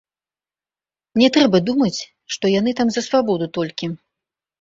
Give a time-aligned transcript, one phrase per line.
[1.21, 1.99] Не трэба думаць,
[2.37, 3.91] што яны там за свабоду толькі.